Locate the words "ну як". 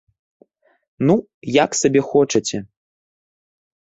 1.09-1.71